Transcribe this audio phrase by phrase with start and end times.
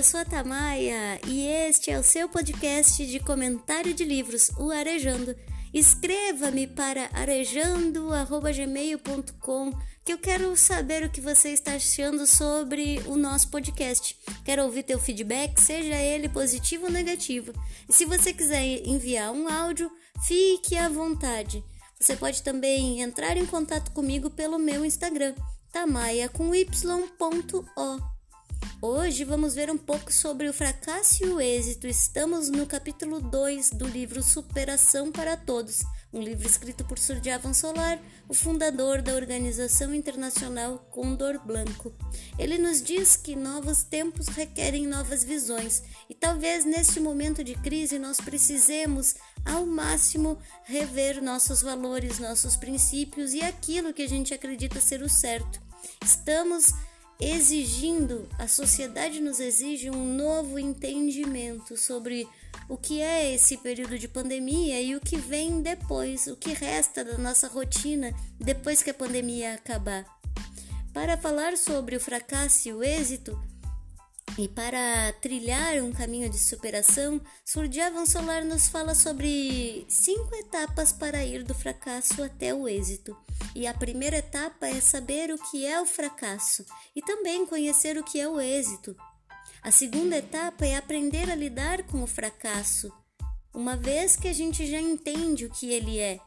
[0.00, 4.70] eu sou a Tamaia e este é o seu podcast de comentário de livros, o
[4.70, 5.36] Arejando.
[5.74, 9.72] Escreva-me para arejando.gmail.com
[10.02, 14.16] que eu quero saber o que você está achando sobre o nosso podcast.
[14.42, 17.52] Quero ouvir teu feedback, seja ele positivo ou negativo.
[17.86, 19.92] E se você quiser enviar um áudio,
[20.26, 21.62] fique à vontade.
[22.00, 25.34] Você pode também entrar em contato comigo pelo meu Instagram,
[25.70, 26.50] tamaia com.
[28.82, 31.86] Hoje vamos ver um pouco sobre o fracasso e o êxito.
[31.86, 38.00] Estamos no capítulo 2 do livro Superação para Todos, um livro escrito por Surdiavan Solar,
[38.26, 41.92] o fundador da Organização Internacional Condor Blanco.
[42.38, 47.98] Ele nos diz que novos tempos requerem novas visões e talvez neste momento de crise
[47.98, 54.80] nós precisemos ao máximo rever nossos valores, nossos princípios e aquilo que a gente acredita
[54.80, 55.60] ser o certo.
[56.02, 56.72] Estamos
[57.20, 62.26] exigindo, a sociedade nos exige um novo entendimento sobre
[62.68, 67.04] o que é esse período de pandemia e o que vem depois, o que resta
[67.04, 70.04] da nossa rotina depois que a pandemia acabar.
[70.92, 73.38] Para falar sobre o fracasso e o êxito,
[74.38, 81.24] e para trilhar um caminho de superação, Surdiavan Solar nos fala sobre cinco etapas para
[81.24, 83.16] ir do fracasso até o êxito.
[83.54, 86.64] E a primeira etapa é saber o que é o fracasso
[86.94, 88.96] e também conhecer o que é o êxito.
[89.62, 92.90] A segunda etapa é aprender a lidar com o fracasso,
[93.52, 96.18] uma vez que a gente já entende o que ele é.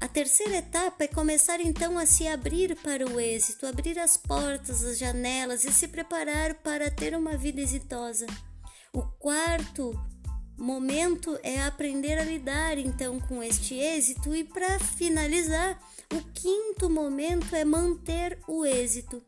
[0.00, 4.82] A terceira etapa é começar então a se abrir para o êxito, abrir as portas,
[4.82, 8.26] as janelas e se preparar para ter uma vida exitosa.
[8.94, 9.92] O quarto
[10.56, 15.78] momento é aprender a lidar então com este êxito e para finalizar,
[16.14, 19.22] o quinto momento é manter o êxito.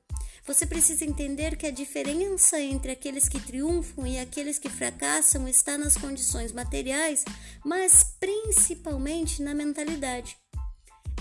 [0.46, 5.76] Você precisa entender que a diferença entre aqueles que triunfam e aqueles que fracassam está
[5.78, 7.24] nas condições materiais,
[7.64, 10.41] mas principalmente na mentalidade.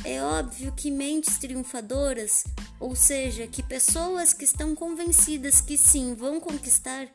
[0.03, 2.44] É óbvio que mentes triunfadoras,
[2.79, 7.07] ou seja, que pessoas que estão convencidas que sim vão conquistar,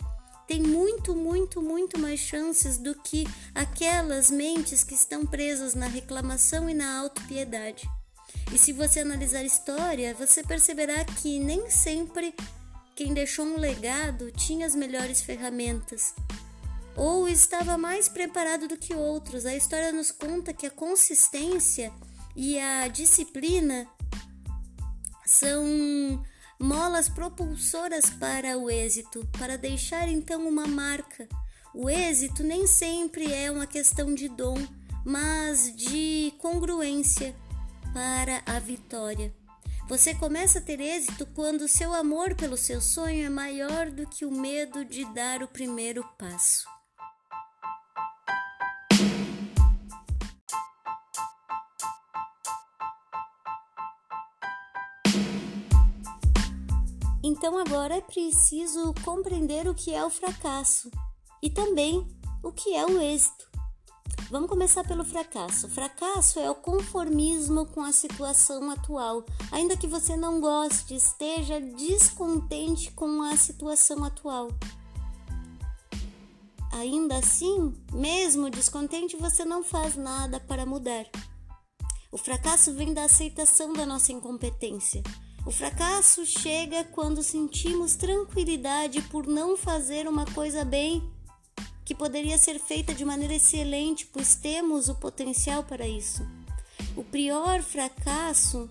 [0.47, 6.71] têm muito, muito, muito mais chances do que aquelas mentes que estão presas na reclamação
[6.71, 7.89] e na autopiedade.
[8.53, 12.33] E se você analisar a história, você perceberá que nem sempre
[12.95, 16.15] quem deixou um legado tinha as melhores ferramentas
[16.97, 19.45] ou estava mais preparado do que outros.
[19.45, 21.93] A história nos conta que a consistência
[22.37, 23.89] e a disciplina
[25.25, 26.23] são
[26.61, 31.27] molas propulsoras para o êxito, para deixar então uma marca.
[31.75, 34.57] O êxito nem sempre é uma questão de dom,
[35.05, 37.35] mas de congruência
[37.95, 39.35] para a vitória.
[39.89, 44.25] Você começa a ter êxito quando seu amor pelo seu sonho é maior do que
[44.25, 46.76] o medo de dar o primeiro passo.
[57.37, 60.91] Então agora é preciso compreender o que é o fracasso
[61.43, 62.09] e também
[62.43, 63.47] o que é o êxito.
[64.31, 65.67] Vamos começar pelo fracasso.
[65.67, 69.23] O fracasso é o conformismo com a situação atual.
[69.53, 74.49] Ainda que você não goste, esteja descontente com a situação atual.
[76.73, 81.05] Ainda assim, mesmo descontente, você não faz nada para mudar.
[82.11, 85.03] O fracasso vem da aceitação da nossa incompetência.
[85.47, 91.09] O fracasso chega quando sentimos tranquilidade por não fazer uma coisa bem
[91.85, 96.27] que poderia ser feita de maneira excelente, pois temos o potencial para isso.
[96.97, 98.69] O pior fracasso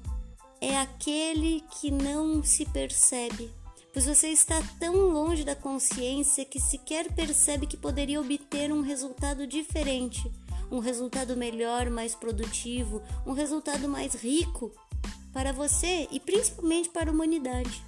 [0.59, 3.49] é aquele que não se percebe,
[3.93, 9.47] pois você está tão longe da consciência que sequer percebe que poderia obter um resultado
[9.47, 10.29] diferente,
[10.69, 14.73] um resultado melhor, mais produtivo, um resultado mais rico
[15.35, 17.83] para você e principalmente para a humanidade.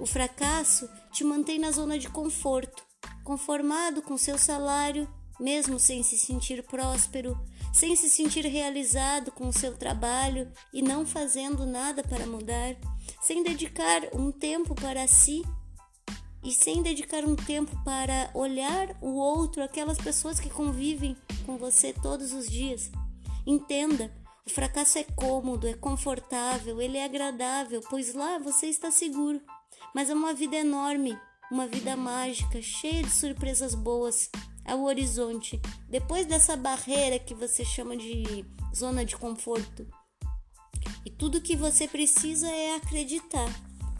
[0.00, 2.82] O fracasso te mantém na zona de conforto,
[3.22, 5.08] conformado com seu salário,
[5.38, 7.38] mesmo sem se sentir próspero,
[7.72, 12.74] sem se sentir realizado com o seu trabalho e não fazendo nada para mudar,
[13.22, 15.40] sem dedicar um tempo para si
[16.42, 21.92] e sem dedicar um tempo para olhar o outro, aquelas pessoas que convivem com você
[21.92, 22.90] todos os dias.
[23.46, 24.10] Entenda,
[24.44, 29.40] o fracasso é cômodo, é confortável, ele é agradável, pois lá você está seguro.
[29.94, 31.16] Mas é uma vida enorme,
[31.50, 34.30] uma vida mágica, cheia de surpresas boas
[34.64, 35.60] ao horizonte.
[35.88, 38.44] Depois dessa barreira que você chama de
[38.74, 39.86] zona de conforto.
[41.04, 43.48] E tudo que você precisa é acreditar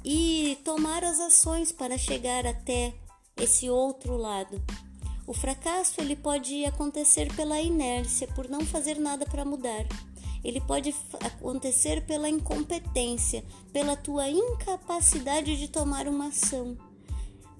[0.04, 2.94] e tomar as ações para chegar até
[3.36, 4.60] esse outro lado.
[5.26, 9.86] O fracasso ele pode acontecer pela inércia, por não fazer nada para mudar.
[10.44, 16.76] Ele pode acontecer pela incompetência, pela tua incapacidade de tomar uma ação.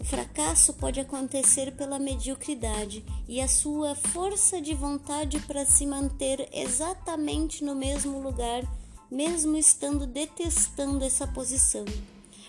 [0.00, 6.48] O fracasso pode acontecer pela mediocridade e a sua força de vontade para se manter
[6.52, 8.64] exatamente no mesmo lugar,
[9.08, 11.84] mesmo estando detestando essa posição.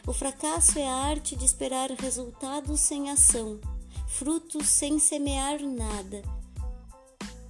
[0.07, 3.59] O fracasso é a arte de esperar resultados sem ação,
[4.07, 6.24] frutos sem semear nada.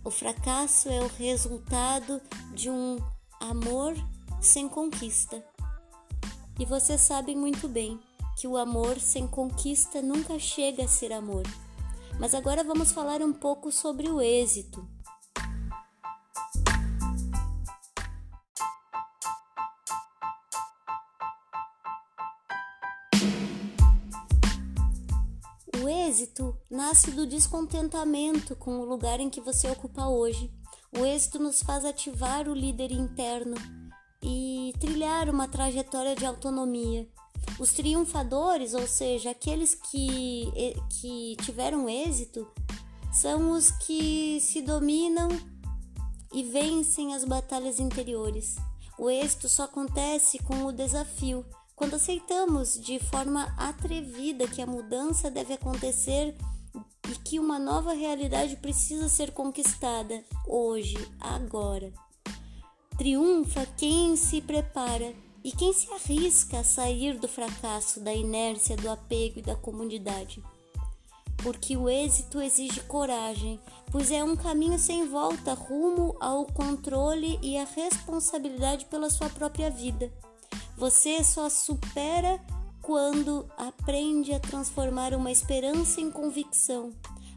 [0.05, 2.21] O fracasso é o resultado
[2.53, 2.97] de um
[3.39, 3.95] amor
[4.41, 5.41] sem conquista.
[6.59, 7.97] E vocês sabem muito bem
[8.37, 11.43] que o amor sem conquista nunca chega a ser amor.
[12.19, 14.85] Mas agora vamos falar um pouco sobre o êxito.
[26.13, 30.53] Êxito nasce do descontentamento com o lugar em que você ocupa hoje.
[30.95, 33.55] O êxito nos faz ativar o líder interno
[34.21, 37.09] e trilhar uma trajetória de autonomia.
[37.59, 40.51] Os triunfadores, ou seja, aqueles que,
[40.87, 42.47] que tiveram êxito,
[43.11, 45.29] são os que se dominam
[46.31, 48.55] e vencem as batalhas interiores.
[48.99, 51.43] O êxito só acontece com o desafio
[51.75, 56.35] quando aceitamos de forma atrevida que a mudança deve acontecer
[57.11, 61.91] e que uma nova realidade precisa ser conquistada hoje, agora.
[62.97, 68.89] Triunfa quem se prepara e quem se arrisca a sair do fracasso, da inércia, do
[68.89, 70.41] apego e da comunidade.
[71.37, 73.59] Porque o êxito exige coragem,
[73.91, 79.69] pois é um caminho sem volta rumo ao controle e à responsabilidade pela sua própria
[79.69, 80.09] vida.
[80.77, 82.39] Você só supera
[82.81, 86.91] quando aprende a transformar uma esperança em convicção,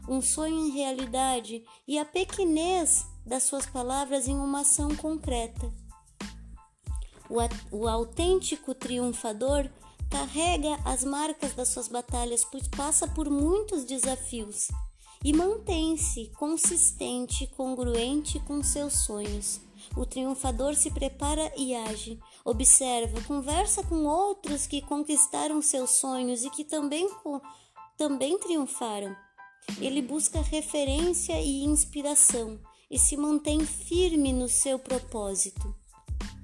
[0.07, 5.71] um sonho em realidade e a pequenez das suas palavras em uma ação concreta.
[7.29, 7.37] O,
[7.71, 9.69] o autêntico triunfador
[10.09, 14.69] carrega as marcas das suas batalhas, pois passa por muitos desafios
[15.23, 19.66] e mantém-se consistente, congruente com seus sonhos.
[19.95, 26.49] O triunfador se prepara e age, observa, conversa com outros que conquistaram seus sonhos e
[26.49, 27.09] que também,
[27.97, 29.15] também triunfaram.
[29.79, 35.75] Ele busca referência e inspiração e se mantém firme no seu propósito.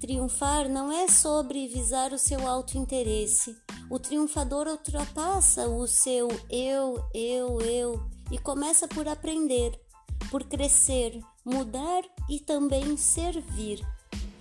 [0.00, 3.56] Triunfar não é sobre visar o seu alto interesse.
[3.90, 9.80] O triunfador ultrapassa o seu eu, eu, eu e começa por aprender,
[10.30, 13.86] por crescer, mudar e também servir.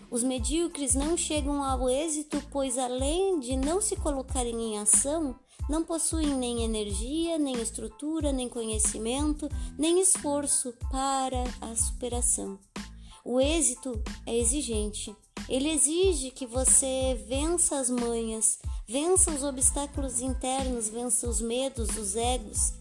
[0.10, 5.36] Os medíocres não chegam ao êxito, pois além de não se colocarem em ação,
[5.68, 12.60] não possuem nem energia, nem estrutura, nem conhecimento, nem esforço para a superação.
[13.26, 15.16] O êxito é exigente.
[15.50, 22.16] Ele exige que você vença as manhas, vença os obstáculos internos, vença os medos, os
[22.16, 22.74] egos.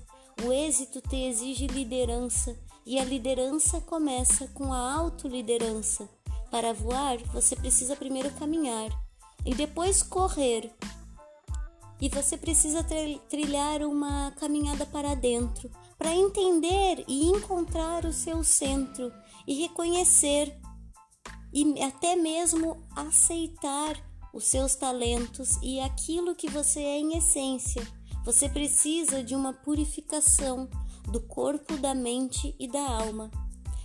[0.45, 6.09] O êxito te exige liderança, e a liderança começa com a autoliderança.
[6.51, 8.91] Para voar, você precisa primeiro caminhar
[9.45, 10.71] e depois correr.
[12.01, 12.85] E você precisa
[13.29, 19.13] trilhar uma caminhada para dentro, para entender e encontrar o seu centro
[19.47, 20.53] e reconhecer
[21.53, 23.97] e até mesmo aceitar
[24.33, 27.87] os seus talentos e aquilo que você é em essência.
[28.25, 30.69] Você precisa de uma purificação
[31.11, 33.31] do corpo, da mente e da alma.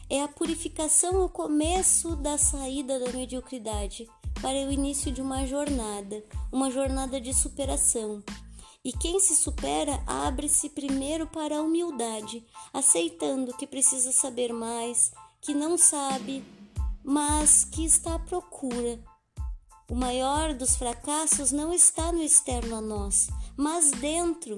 [0.09, 4.07] É a purificação o começo da saída da mediocridade
[4.41, 8.23] para o início de uma jornada, uma jornada de superação.
[8.83, 15.53] E quem se supera abre-se primeiro para a humildade, aceitando que precisa saber mais, que
[15.53, 16.43] não sabe,
[17.03, 18.99] mas que está à procura.
[19.89, 24.57] O maior dos fracassos não está no externo a nós, mas dentro.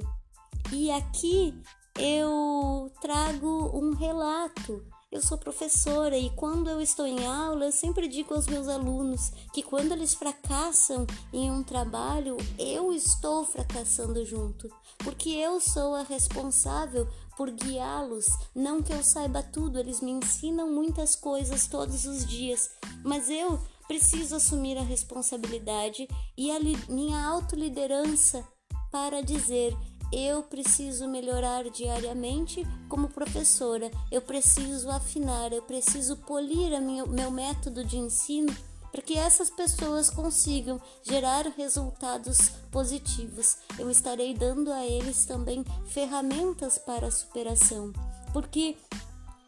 [0.71, 1.55] E aqui
[1.99, 4.81] eu trago um relato.
[5.11, 9.31] Eu sou professora e quando eu estou em aula, eu sempre digo aos meus alunos
[9.51, 16.03] que quando eles fracassam em um trabalho, eu estou fracassando junto, porque eu sou a
[16.03, 18.27] responsável por guiá-los.
[18.55, 22.69] Não que eu saiba tudo, eles me ensinam muitas coisas todos os dias,
[23.03, 28.47] mas eu preciso assumir a responsabilidade e a minha autoliderança
[28.91, 29.75] para dizer
[30.11, 37.97] eu preciso melhorar diariamente como professora, eu preciso afinar, eu preciso polir meu método de
[37.97, 38.55] ensino
[38.91, 43.57] para que essas pessoas consigam gerar resultados positivos.
[43.77, 47.93] Eu estarei dando a eles também ferramentas para a superação,
[48.33, 48.77] porque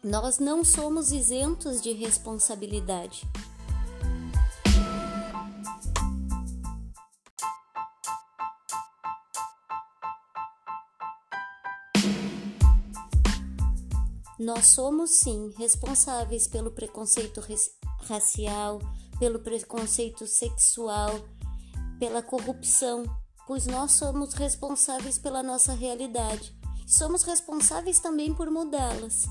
[0.03, 3.27] nós não somos isentos de responsabilidade.
[14.41, 17.39] Nós somos sim responsáveis pelo preconceito
[18.07, 18.79] racial,
[19.19, 21.11] pelo preconceito sexual,
[21.99, 23.03] pela corrupção,
[23.45, 26.57] pois nós somos responsáveis pela nossa realidade.
[26.87, 29.27] Somos responsáveis também por mudá-las.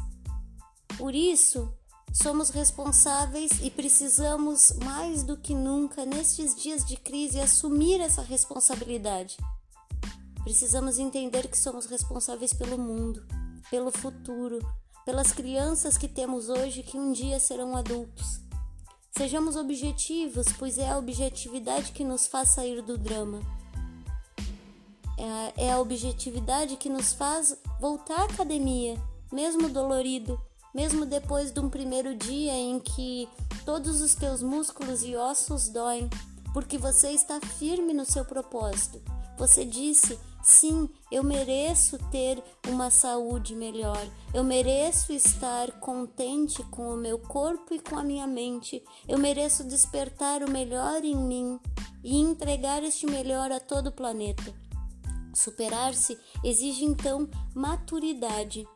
[0.97, 1.75] Por isso,
[2.13, 9.37] somos responsáveis e precisamos mais do que nunca nestes dias de crise assumir essa responsabilidade.
[10.45, 13.27] Precisamos entender que somos responsáveis pelo mundo,
[13.69, 14.61] pelo futuro,
[15.05, 18.41] pelas crianças que temos hoje que um dia serão adultos.
[19.17, 23.41] Sejamos objetivos, pois é a objetividade que nos faz sair do drama.
[25.19, 28.97] É a, é a objetividade que nos faz voltar à academia,
[29.33, 30.41] mesmo dolorido,
[30.75, 33.29] mesmo depois de um primeiro dia em que
[33.65, 36.09] todos os teus músculos e ossos doem,
[36.53, 39.03] porque você está firme no seu propósito.
[39.37, 44.01] Você disse Sim, eu mereço ter uma saúde melhor.
[44.33, 48.83] Eu mereço estar contente com o meu corpo e com a minha mente.
[49.07, 51.61] Eu mereço despertar o melhor em mim
[52.03, 54.55] e entregar este melhor a todo o planeta.
[55.35, 58.67] Superar-se exige então maturidade.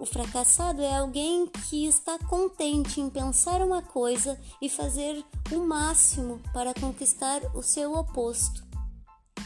[0.00, 6.40] O fracassado é alguém que está contente em pensar uma coisa e fazer o máximo
[6.52, 8.63] para conquistar o seu oposto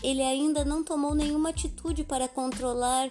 [0.02, 3.11] ele ainda não tomou nenhuma atitude para controlar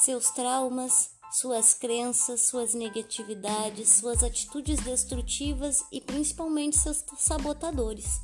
[0.00, 8.20] seus traumas, suas crenças, suas negatividades, suas atitudes destrutivas e principalmente seus sabotadores.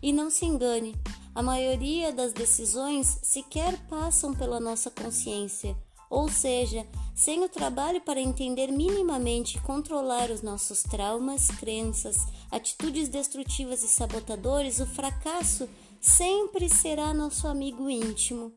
[0.00, 0.94] E não se engane,
[1.34, 5.76] a maioria das decisões sequer passam pela nossa consciência,
[6.08, 12.16] ou seja, sem o trabalho para entender minimamente e controlar os nossos traumas, crenças,
[12.50, 15.68] atitudes destrutivas e sabotadores, o fracasso
[16.00, 18.52] sempre será nosso amigo íntimo.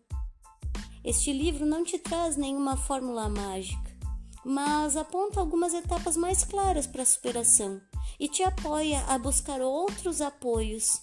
[1.04, 3.92] Este livro não te traz nenhuma fórmula mágica,
[4.46, 7.82] mas aponta algumas etapas mais claras para a superação
[8.20, 11.02] e te apoia a buscar outros apoios,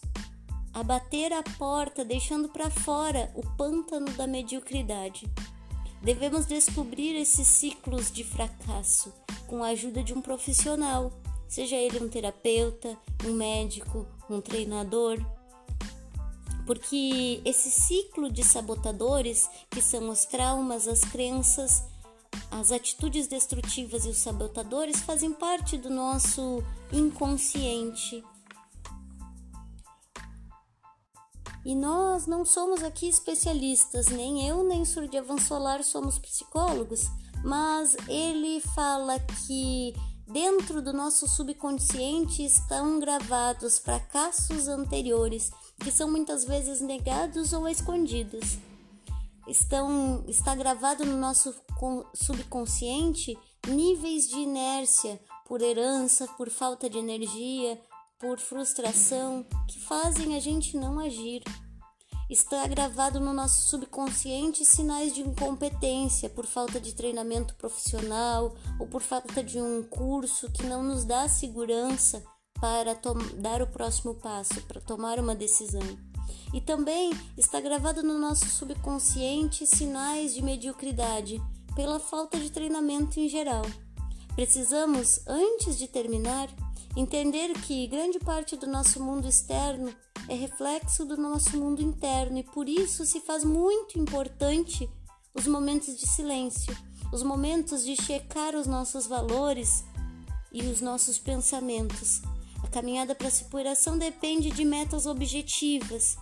[0.72, 5.28] a bater a porta deixando para fora o pântano da mediocridade.
[6.00, 9.12] Devemos descobrir esses ciclos de fracasso
[9.48, 11.12] com a ajuda de um profissional,
[11.48, 15.18] seja ele um terapeuta, um médico, um treinador
[16.68, 21.82] porque esse ciclo de sabotadores, que são os traumas, as crenças,
[22.50, 28.22] as atitudes destrutivas e os sabotadores, fazem parte do nosso inconsciente.
[31.64, 37.06] E nós não somos aqui especialistas, nem eu nem Surdia Vansolar somos psicólogos,
[37.42, 39.94] mas ele fala que
[40.26, 48.58] dentro do nosso subconsciente estão gravados fracassos anteriores que são muitas vezes negados ou escondidos.
[49.46, 51.54] Estão, está gravado no nosso
[52.14, 57.80] subconsciente níveis de inércia por herança, por falta de energia,
[58.18, 61.42] por frustração, que fazem a gente não agir.
[62.28, 69.00] Está gravado no nosso subconsciente sinais de incompetência por falta de treinamento profissional ou por
[69.00, 72.22] falta de um curso que não nos dá segurança
[72.60, 72.98] para
[73.36, 75.98] dar o próximo passo, para tomar uma decisão.
[76.52, 81.40] E também está gravado no nosso subconsciente sinais de mediocridade
[81.74, 83.62] pela falta de treinamento em geral.
[84.34, 86.48] Precisamos, antes de terminar,
[86.96, 89.94] entender que grande parte do nosso mundo externo
[90.28, 94.88] é reflexo do nosso mundo interno e por isso se faz muito importante
[95.34, 96.76] os momentos de silêncio,
[97.12, 99.84] os momentos de checar os nossos valores
[100.52, 102.22] e os nossos pensamentos
[102.62, 106.16] a caminhada para a superação depende de metas objetivas.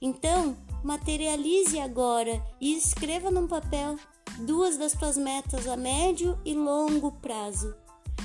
[0.00, 3.98] Então, materialize agora e escreva num papel
[4.40, 7.74] duas das suas metas a médio e longo prazo.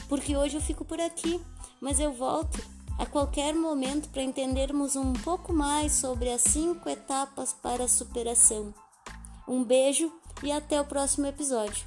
[0.07, 1.39] Porque hoje eu fico por aqui,
[1.81, 2.63] mas eu volto
[2.97, 8.73] a qualquer momento para entendermos um pouco mais sobre as cinco etapas para a superação.
[9.47, 10.11] Um beijo
[10.43, 11.85] e até o próximo episódio.